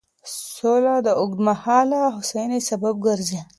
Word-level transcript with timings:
سوله 0.55 0.95
د 1.05 1.07
اوږدمهاله 1.21 1.99
هوساینې 2.15 2.59
سبب 2.69 2.95
ګرځي. 3.05 3.41